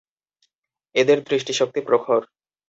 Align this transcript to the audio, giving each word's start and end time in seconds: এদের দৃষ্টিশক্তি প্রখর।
এদের 0.95 1.17
দৃষ্টিশক্তি 1.23 1.81
প্রখর। 1.81 2.21